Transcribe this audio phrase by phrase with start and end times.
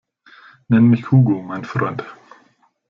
[0.67, 2.03] Nenn mich Hugo, mein Freund!